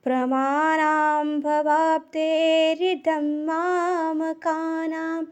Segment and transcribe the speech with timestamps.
[0.06, 5.24] प्रमाणां भवाब्धेरिदं मामकानां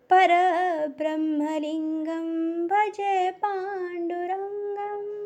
[0.10, 5.25] परब्रह्मलिङ्गं भजे पाण्डुरङ्गं पाण्डुरङ्गम्